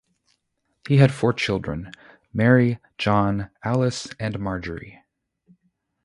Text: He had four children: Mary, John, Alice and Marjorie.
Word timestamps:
He 0.87 0.97
had 0.97 1.13
four 1.13 1.31
children: 1.31 1.91
Mary, 2.33 2.79
John, 2.97 3.51
Alice 3.63 4.07
and 4.19 4.39
Marjorie. 4.39 4.99